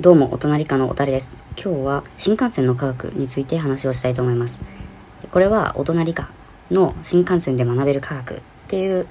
[0.00, 1.44] どうも、お隣かのおたれです。
[1.62, 4.58] 今日は新幹線の科学について話をしたいと思います。
[5.30, 6.30] これは、お隣か
[6.70, 9.06] の新幹線で学べる科学っていう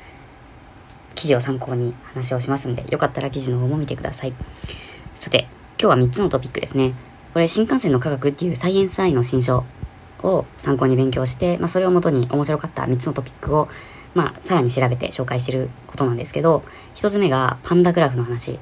[1.13, 4.33] 記事を参考に話をしますんで、よかったら記事の方も見てください。
[5.13, 5.47] さて、
[5.79, 6.95] 今日は3つのトピックですね。
[7.33, 9.65] これ、新幹線の科学っていうサイエンスアイの新書
[10.23, 13.67] を参考に勉強して、まあ、それをもとに面白かった3つのトピックを
[14.15, 16.63] まあ、さらに調べて紹介してることなんですけど、
[16.95, 18.59] 一つ目がパンダグラフの話。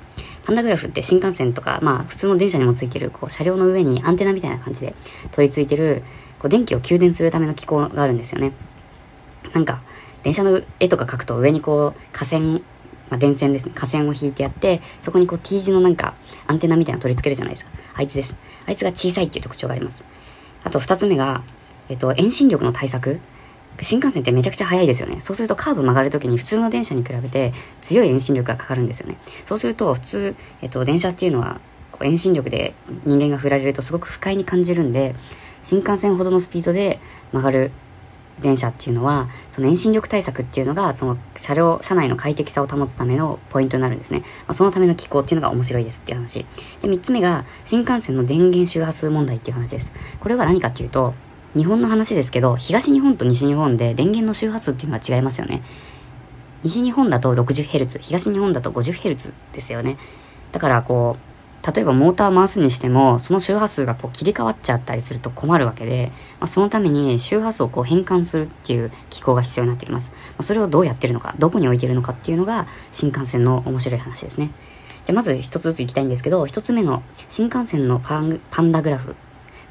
[0.48, 4.96] パンダグラフって新幹線とか、まあ普通の電車にもついてる、こう車両の上にアンテナみたいな感じで
[5.32, 6.04] 取り付いてる、
[6.40, 8.54] こう電気を給電するための機構があるんですよね。
[9.54, 9.82] なんか、
[10.24, 12.54] 電車の絵とか描くと上にこう架線、
[13.10, 16.14] まあ、電線ですね、架線を引いてやって、そこにこう T 字のなんか
[16.48, 17.72] アンテナみたいなの取り付けるじゃないですか。
[17.96, 18.34] あいつです。
[18.66, 20.02] あいつが小さいっていう特徴があります。
[20.64, 21.44] あと二つ目が、
[21.90, 23.20] えっと、遠心力の対策。
[23.82, 25.22] 新幹線ってめちゃくちゃ速いですよね。
[25.22, 29.18] そうするとカーブ曲がるときに普通の電車に比べて強い遠心力がかかるんですよね。
[29.46, 31.60] そうすると普通、えっと、電車っていうのは
[32.02, 32.74] 遠心力で
[33.06, 35.16] 人間が振られるとすごく不快に感じるんで、
[35.62, 37.00] 新幹線ほどのスピードで
[37.32, 37.72] 曲がる
[38.42, 44.20] 電車っていうのは、その遠心力対策っていうのが、その車両、車内の快適さを保つためのポイントになるんですね。
[44.20, 46.46] まあ、そのための機構っていうのが面白いですっていう話。
[46.82, 49.92] で、3つ目が、新幹線の電源周波数問題っていう話です。
[50.20, 51.16] これは何かっていうと、
[51.56, 55.64] 日本の話ですけど、東日本と西日本で電源の周波数っていうのは違いますよね。
[56.64, 59.98] 西日本だと 60Hz、東日本だと 50Hz ですよね。
[60.52, 61.28] だからこう、
[61.74, 70.12] 例えばモーター回すにしても、その周波数がこう切り替わっちゃったりすると困るわけで、まあ、そのために周波数をこう変換するっていう機構が必要になってきます。
[70.12, 74.52] まあ、それをどうやってるのか、どこに置いてるのかっていうのが新幹線の面白い話ですね。
[75.04, 79.16] じゃあまず一つずついきたいんですけど、一つ目の新幹線のパンダグラフ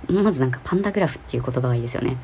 [0.08, 2.16] まずなんかパンダグラフっていう言葉がいいですよね。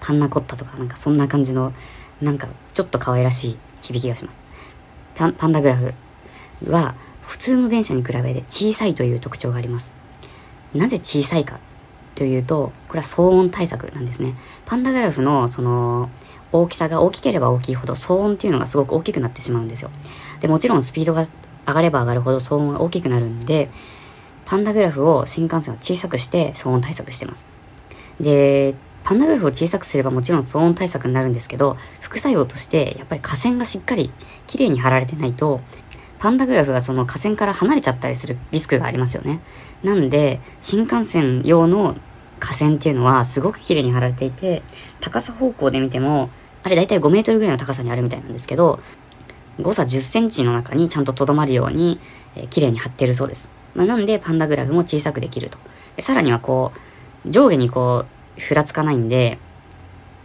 [0.00, 1.72] パンナコッタとかなんかそんな感じの、
[2.20, 4.40] なんかちょっと可愛らしい響きがします。
[5.14, 5.94] パンパンダグラフ
[6.68, 9.90] は普通の電車に比べて小さいという特徴があります。
[10.74, 11.58] なぜ小さいか
[12.14, 14.34] というと、これは騒音対策なんですね。
[14.66, 16.10] パンダグラフのその
[16.52, 19.90] 大きさが大きければ大きいほど騒音っていうのがすごく大きくなってしまうんですよ。
[20.40, 21.26] で、もちろんスピードが
[21.66, 23.70] 上がれば上がるほど騒音が大きくなるんで、
[24.52, 27.48] パンダグラフを新幹線は小さくして騒音対策してます。
[28.20, 34.10] で、パンダグラフを小さくすればもちろん騒音対策になるんですけど、副作用としてやっぱり架線がしっかり
[34.46, 35.62] 綺麗に張られてないと、
[36.18, 39.40] パンダグラフがその架線から離れちゃったりするリスクがありますよね。
[39.82, 41.96] なんで、新幹線用の
[42.38, 44.62] 架線っていうのはすごく綺麗に張られていて、
[45.00, 46.28] 高さ方向で見ても、
[46.62, 48.80] あれ大体5メートルぐらいの高さにあるみたいなんですけど、
[49.62, 51.98] 誤差10センチの中にちゃんと留まるように、
[52.36, 53.48] えー、綺麗に張ってるそうです。
[53.74, 55.58] まあ、なんでパンダグラフも小さくできると。
[55.96, 56.72] でさらにはこ
[57.24, 58.04] う、上下にこ
[58.36, 59.38] う、ふらつかないんで、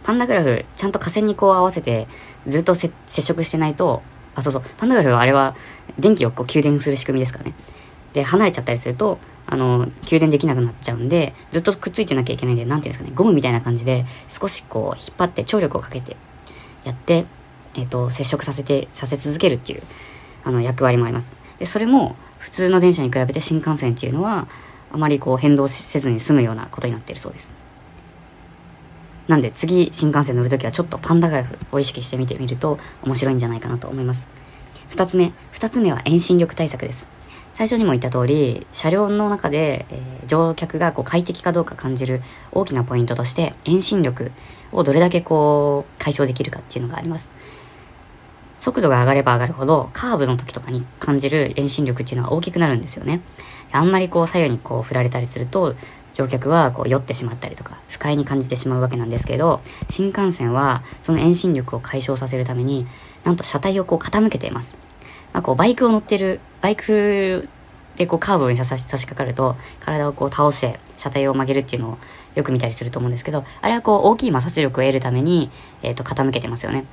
[0.04, 2.06] パンダグラフ、ちゃんと架線にこう合わせて、
[2.46, 4.02] ずっと接触してないと、
[4.34, 5.54] あ、そうそう、パンダグラフはあれは、
[5.98, 7.52] 電気をこう給電する仕組みですかね。
[8.12, 16.16] で、離れちゃったりすると、あの、給電できなくなっちゃうんで、ずっとくっついてなきゃいけないんで、なんていうんですかね、ゴムみたいな感じで、少しこう、引っ張って張力をかけて、
[16.84, 17.26] やって、
[17.74, 19.82] えっ、ー、と、接触させて、させ続けるっていう、
[20.44, 21.32] あの、役割もあります。
[21.58, 24.48] で、それも、普通の電車に比べて新幹線っていうのは
[24.92, 27.52] あまりこう変動せずに済むようなことになっているそうです。
[29.26, 34.26] なんで次新幹線乗るときはちょっとパンダグラフを意識してみてみると面白いんじゃないかなと思います。
[34.90, 37.06] 2つ目2つ目は遠心力対策です。
[37.52, 42.22] 最初にも言った通り車両の中で、えー、乗客がこう快適かどうか感じる
[42.52, 44.30] 大きなポイントとして遠心力
[44.70, 47.32] をどれだけこう解消できるかっていうのがあります。
[48.68, 53.22] 速度が上がれば上がるほど、カーブの時とかに感じる遠心力っていうのは大きくなるんですよね。
[53.72, 55.74] あんまりこう左右にこう振られたりすると、
[56.12, 62.86] 乗客はこう酔ってしまったりとか、不快に感じてしまうわけなんですけど、新幹線はその遠心力を解消させるために、
[63.24, 64.76] なんと車体をこう傾けています。
[65.32, 67.48] まあ、こうバイクを乗ってる、バイク
[67.96, 71.98] でこうカーブに差し差し掛かると、体をこう倒して車体を曲げるっていうのを
[72.34, 75.50] よく見たりすると思うんですけど、あれはこう大きい摩擦力を得るために、
[75.82, 76.84] え、ー、と傾けてますよね。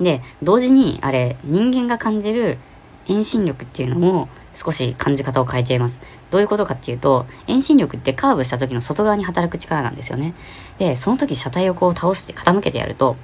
[0.00, 2.58] で、同時に、あれ、人間が感じる
[3.06, 6.00] 遠心力っていうのも少し感じ方を変えています。
[6.30, 10.34] どういうことかっていうと、遠心力ってカーブした時の外側に働く力なんですよね。
[10.78, 13.16] で、その時車体をこう倒して傾けてやると、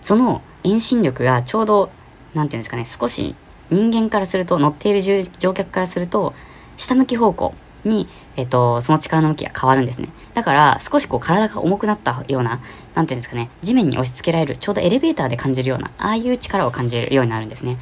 [0.00, 1.90] その遠心力がちょうど、
[2.34, 3.34] なんていうんですかね、少し
[3.70, 6.34] 人間からすると、乗っている乗客からすると、
[6.76, 10.08] 下向き方向に、えっ、と、その力の向きが変わるんですね。
[10.34, 12.60] だから、少しこう体が重くなったような、
[12.94, 17.78] なんていうんですかね、地面に押し付けられる、ちょうどエレベーターで感じるような、ああいう力を感じるようになるんですね。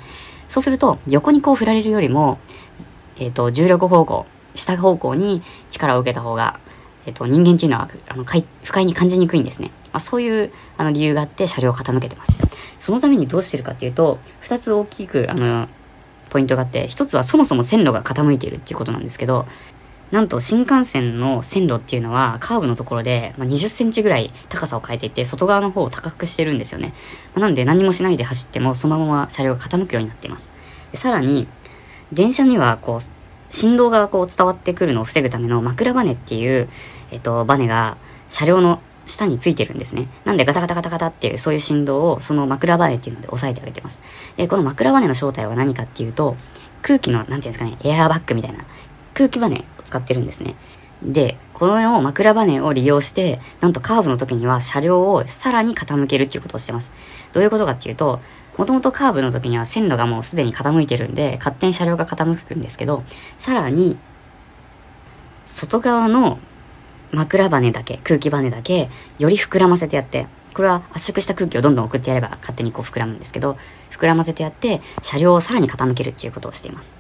[0.49, 2.39] そうすると、横にこう振られるよりも、
[3.19, 6.59] えっ、と、重力方向、下方向に力を受けた方が、
[7.07, 9.71] えっ、と、人間っていうのは、あの、不快に感じにくいんですね。
[9.93, 12.39] まあ、そういう、あの、理由があって車両を傾けてます。
[12.79, 15.69] そのためにどうしてるかっていうと、二つ大きく、あの、
[16.31, 19.47] ポイントがあって、一つはそもそも線路が傾いているっていうことなんですけど、
[20.11, 26.93] なんと新幹線の線路っていうのはカーブのところで、ま20センチぐらい高さを変えていて外側の方を高くしてるんですよね。
[27.35, 30.51] まなんで何もしないで走ってもそのまま車両が傾くようになっています。
[30.91, 31.47] でさらに
[32.13, 36.69] 電車にはこう振動がこう伝わってくるのを防ぐための枕バネっていう、
[37.11, 37.97] えっと、バネが
[38.29, 40.09] 車両の下についてるんですね。
[40.25, 44.01] なんでガタガタガタガタっていうそういう振動をその枕バネっていうので押さえてあげてます。
[44.37, 46.37] で、この枕バネの正体は何かっていうと、
[46.83, 48.65] 空気の、なんていうんですかね、エアーバッグみたいな
[49.21, 50.55] 空気バネを使ってるんですね。
[51.03, 56.91] で、この枕バネを利用して、なんとカーブの時には車両をさらに傾けるっていうことをしてます。
[57.35, 58.21] どういうことかっていうと、
[58.57, 63.05] もともとカーブの時には線路がもうすでに傾いてるんで、勝手に車両が傾くんですけど、
[63.37, 63.99] さらに、
[65.45, 66.39] 外側の
[67.13, 68.89] 枕バネだけ、空気バネだけ、
[69.19, 73.59] より膨らませてやって、これは圧縮した空気をどんどん送ってやれば勝手にこう膨らむんですけど、
[73.91, 76.95] 膨らませてやって、車両をさらに傾けるっていうことをしています。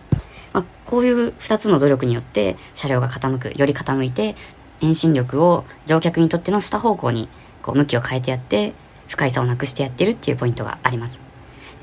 [0.52, 4.37] まあ、こういう2つの努力によって車両が傾く、より傾いて、
[4.81, 7.29] 遠心力を乗客にとっての下方向に
[7.62, 8.73] こう向きを変えてやって、
[9.08, 11.20] 不快さをなくしてやってるっていうポイントがあります。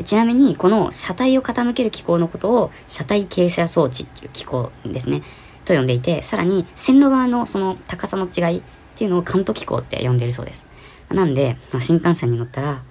[0.04, 5.22] ちなみに、この車体を傾ける機構のことを車体傾斜装置っていう機構ですね。
[5.66, 8.62] と呼んでいて、さらに線路側のその高さの違いっ
[8.96, 10.64] ていうのをカント機構って呼んでいるそうです。
[11.10, 12.82] なんで、まあ、新幹線に乗ったら、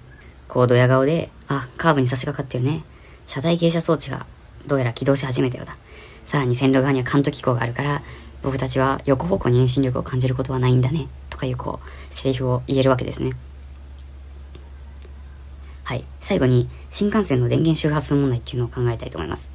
[0.47, 2.83] こうドヤ顔で、あ、カーブに差し掛かってるね。
[3.25, 4.25] 車体傾斜装置が
[4.67, 5.75] どうやら起動し始めたようだ。
[6.23, 8.01] さらに線路側にはカント機構があるから、
[8.43, 11.07] 僕たちは横方向に遠心力を感じることはないんだね。
[11.29, 13.31] とかいうこう、セリフを言えるわけですね。
[15.83, 16.03] はい。
[16.19, 19.51] 最後に、新幹線の電源周波数問題っていうのを考えたいと思います。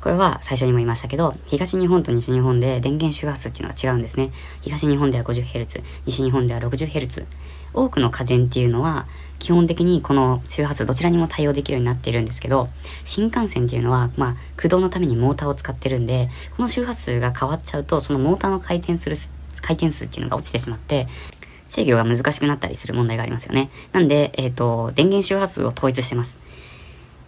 [0.00, 4.30] これは最初にも言いましたけど、東日本と西日本で電源周波数っていうのが違うんですね。
[4.60, 7.24] 東日本では 50Hz、西日本では 60Hz。
[7.76, 9.06] 多くの家電っていうのは、
[9.38, 12.68] 基本的にこの周波数どちらにも対応できるようになっているんですけど、
[13.04, 19.16] 新幹線っていうのは、まあ、駆動のためにモーターを使ってるんで、この周波数が変わっちゃうと、そのモーターの回転する、
[19.62, 21.06] 回転数っていうのが落ちてしまって、
[21.68, 23.70] 制御が難しくなったりする問題がありますよね。
[23.92, 26.38] なんで、えっ、ー、と、電源周波数を統一してます。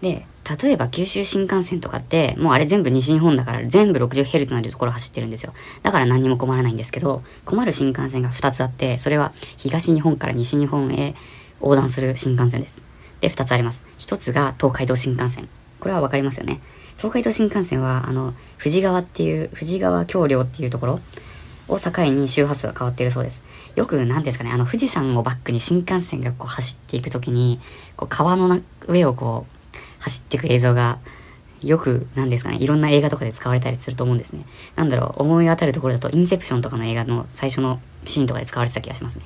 [0.00, 5.52] で、例えば九州新幹線とかって、もうあれ全部西日本だから全部 60Hz のところ走ってるんですよ。
[5.82, 11.14] だから何にも困らないんですけど、困る新幹線が2つあって、それは東日本から西日本へ
[11.60, 12.80] 横断する新幹線です。
[13.20, 13.84] で、2つあります。
[13.98, 15.48] 1つが東海道新幹線。
[15.80, 16.60] これはわかりますよね。
[16.96, 21.00] 東海道新幹線は、あの、富士川っていう、富士川橋梁っていうところ
[21.68, 23.42] を境に周波数が変わっているそうです。
[23.76, 27.60] よく、何ですかね、あの、富士山をバックに新幹線がこう走っていくときに、
[27.96, 29.57] こう川の上をこう、
[29.98, 30.98] 走っていく映像が
[31.62, 34.44] よく、なんですかね、いろんな映画とかで使われたりすると思うんですね。
[34.76, 39.24] なんだろう、思い当たるところだと、インセプションとかの映画の最初のシーンとかで使われてた気がしますね。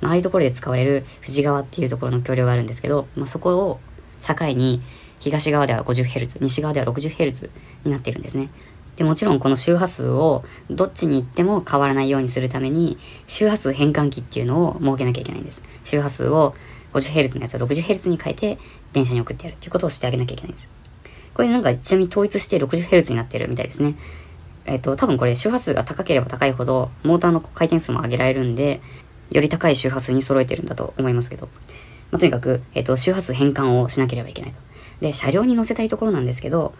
[0.00, 3.80] まあ、あいうところで使われる富士川っていうところの橋梁があるんですけど、まあ、そこを
[4.22, 4.82] 境に、
[5.18, 7.50] 東側では 50Hz、西側では 60Hz
[7.84, 8.50] になっているんですね。
[8.96, 15.62] で、もちろんこの周波数をどっちに行っても変わらないようにするために、周波数変換器っていうのを設けなきゃいけないんです。
[15.84, 16.54] 周波数を
[16.92, 18.58] 50Hz のやつを 60Hz に変えて
[18.96, 20.68] 電車に送ってやるっていうことをしてあげなきゃいけないんです。
[21.34, 23.94] これなんかちなみに統一して 60Hz になってるみたいですね。
[24.64, 28.80] えっ、と、多分これ周波数が高ければ高いほどモーターの回転数も上げられるんで、
[29.30, 31.48] より高い周波数に揃えてるんだと思いますけど。
[32.10, 34.58] まあ、とにかく、えっ、と、周波数変換をしなければいけないと。
[35.00, 36.74] で、車両に乗せたいところなんですけど、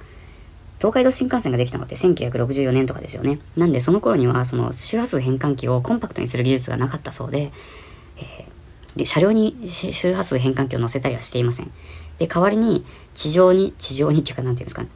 [0.78, 3.40] 東海道新幹線ができたのって1964年とかですよね。
[3.56, 7.50] なんでその頃にはその周波数変換器をコンパクトにする技術がなかったそうで、
[8.18, 11.70] えー、で、車両に周波数変換器を乗せたりはしていません。
[12.18, 14.88] で、代わりに地上に、地上にっていうかなんていうんですかね、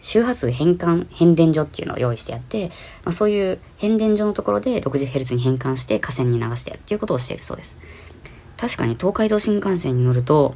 [0.00, 2.68] 周波数変換変電所っていうのを用意してやって、
[3.04, 7.76] まあ、そういう変電所のところで 60Hz に変換して河川に流してやるっていうことをしているそうです。
[8.56, 10.54] 確かに東海道新幹線に乗ると、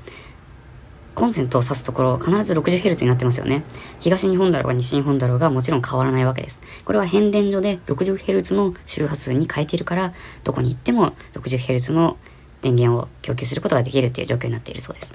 [1.15, 3.63] コンセントを挿すところ必ず 60Hz になってますよね。
[4.01, 6.61] 東日本だろうが西日本だろうがもちろん変わらないわけです。
[6.85, 12.17] これは変電所で 60Hz の周波数に変えているから、どこに行っても 60Hz の
[12.63, 15.13] 電源を供給することができるっていう状況になっているそうです。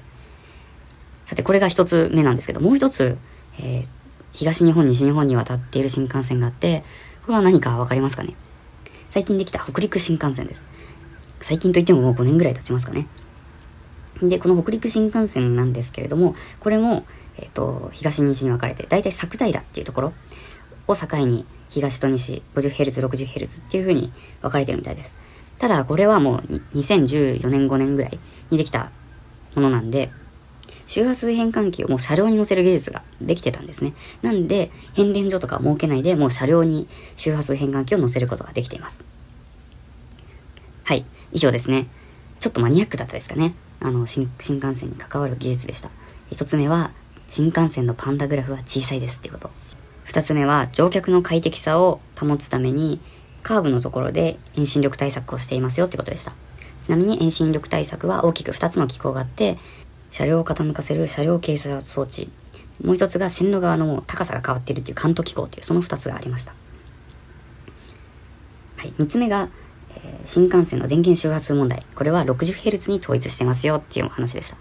[1.29, 3.15] さて、これが一つ目なんですけど、もう一つ、
[3.59, 3.87] えー、
[4.31, 6.83] 東日本、西日本に渡っている新幹線があって、
[7.21, 8.33] これは何かわかりますかね？
[9.09, 10.63] 最近できた北陸新幹線です。
[11.39, 13.05] 最近といってももう5年ぐらい経ちますかね。
[14.23, 17.05] で、この北陸新幹線なんですけれども、これも、
[17.37, 20.13] えっ、ー、と、東西に分かれて、だいたい作平っていうところ
[20.87, 25.13] を境に、東と西、50Hz、60Hz っていう風に分かれてるみたいです。
[25.59, 28.17] ただ、これはもう2014年5年ぐらい
[28.49, 28.89] にできた
[29.53, 30.09] ものなんで、
[30.89, 33.93] 周波数変換器をもう車両に乗せる技術ができてたんですね。
[34.23, 39.03] なんで、変電所とか設けないで、もう車両に周波数変換器を乗せることができています。
[40.85, 41.87] はい、以上ですね。
[42.39, 43.53] ちょっとマニアックだったですかね。
[43.79, 45.91] あの新、幹線に関わる技術でした。
[46.31, 46.91] 一つ目は、
[47.27, 49.51] 新幹線のパンダグラフは小さいですっていうこと。
[50.05, 52.99] 二つ目は乗客の快適さを保つために
[53.43, 56.33] カーブのところで遠心力対策をしていますよってことでした。
[56.81, 59.59] ちなみに遠心力対策は大きく2つの機構があって、
[60.11, 62.29] 車両を傾かせる車両傾斜装置。
[62.83, 66.53] もう一つが線路側の高さが変わっているという関東機構というその2つがありました。
[68.77, 69.49] はい、3つ目が、
[69.95, 71.85] えー、新幹線の電源周波数問題。
[71.95, 74.57] これは 60Hz に統一してますよっていう話でした。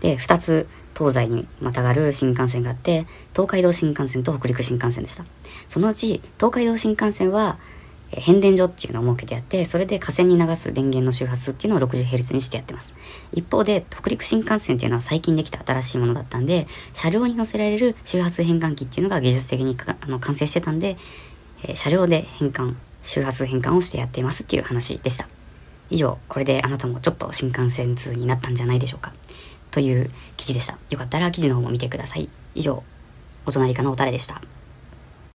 [0.00, 0.66] で、2つ
[0.96, 5.24] 東西にまたがる新幹線があって、東海道新幹線と北陸新幹線でした。
[5.68, 7.58] そのうち、東海道新幹線は、
[8.12, 12.92] 変電所っていうのを設けてやって、それで架線に流す電源の周波数っていうのを 60Hz にしてやってます。
[13.32, 20.96] 一方で、北陸新幹線っていうのは最近できた新しいものだったんで、車両に乗せられる周波数変換器っていうのが技術的にあの完成してたんで、
[21.62, 25.28] えー、車両で変換、周波数変換をしてやっていますっていう話でした。
[25.88, 29.12] 以上、これであなたもちょっと新幹線通になったんじゃないでしょうか。
[29.70, 30.78] という記事でした。
[30.90, 32.28] よかったら記事の方も見てください。
[32.54, 32.82] 以上、
[33.46, 34.40] お隣かのおたれでした。